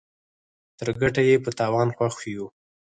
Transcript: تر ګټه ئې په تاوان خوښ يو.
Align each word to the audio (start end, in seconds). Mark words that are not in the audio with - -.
تر 0.77 0.87
ګټه 1.01 1.21
ئې 1.27 1.35
په 1.43 1.49
تاوان 1.59 1.89
خوښ 1.95 2.15
يو. 2.35 2.45